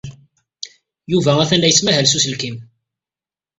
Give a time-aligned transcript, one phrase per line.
[1.11, 2.55] Yuba atan la yettmahal s uselkim.